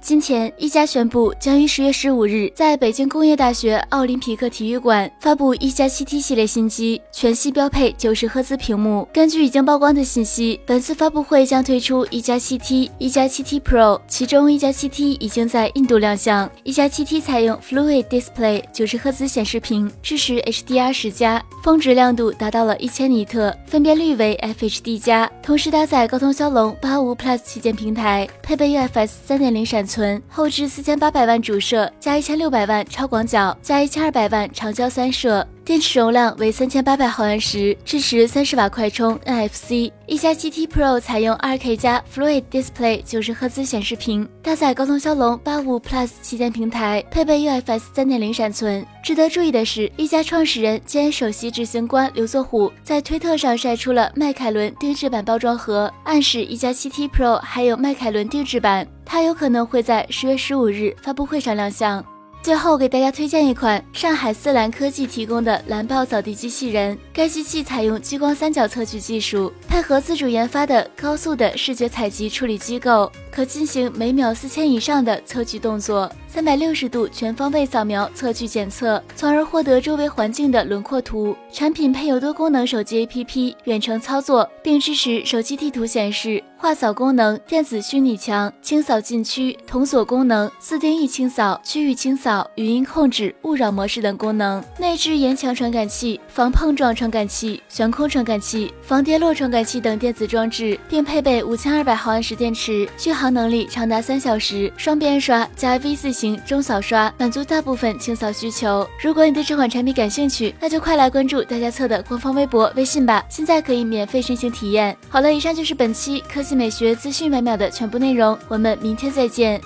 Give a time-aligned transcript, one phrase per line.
[0.00, 9.06] 今天，一加宣布将于十月十五日在北京工业大学奥林匹克体育馆发布一加七 T 系列新机，全系标配九十赫兹屏幕。
[9.12, 16.48] 根据已经曝光的信息，本次发布会将推出一加七 T、一加七 T Pro，其中一加七 T 已经在印度亮相。
[16.62, 29.87] 一加七 T 采用 Fluid Display 九十赫兹显示屏，支持 HDR 十加，峰值亮度达到了一千尼特，分辨率为 FHD 加，同时搭载高通骁龙八五 Plus 旗舰平台，配备 UFS 三点零闪。
[29.88, 39.90] 存后置四千八百万主摄加一千六百万超广角加一千二百万长焦三摄，电池容量为三千八百毫安时，支持三十瓦快充 NFC。
[40.06, 48.86] 一加七 T Pro 采用二 K 加 Fluid Display 九十赫兹显示屏，搭载高通骁龙八五 Plus 旗舰平台，配备 UFS 三点零闪存。
[49.02, 58.86] 值得注意的是，一加创始人兼首席执行官刘作虎在推特上晒出了迈凯伦定制版包装盒，暗示一加七 T Pro 还有迈凯伦定制版。
[59.10, 62.04] 它有可能会在十月十五日发布会上亮相。
[62.40, 76.10] 最后给大家推荐一款上海思蓝科技提供的蓝豹扫地机器人，该机器采用激光三角测距技术，配合自主研发的高速的视觉采集处理机构，可进行每秒四千以上的测距动作。
[76.28, 81.34] 三百六十度全方位扫描测距检测，从而获得周围环境的轮廓图。
[81.52, 94.62] 产品配有多功能手机 APP 远程操作，并支持手机地图显示、画扫功能、电子虚拟墙、清扫禁区、同锁功能、自定义清扫、区域清扫、语音控制、勿扰模式等功能。
[94.76, 104.72] 内置沿墙传感器、防碰撞传感器、悬空传感器、防跌落传感器等电子装置，并配备五千二百毫安时电池，续航能力长达三小时。
[104.76, 106.08] 双边刷加 V 字。
[106.18, 108.84] 形中扫刷满足大部分清扫需求。
[109.00, 114.96] 如果你对这款产品感兴趣，那就快来关注大家测的官方微博、微信吧，现在可以免费申请体验。
[115.08, 119.60] 好了，以上就是本期科技美学资讯每秒的全部内容，我们明天再见。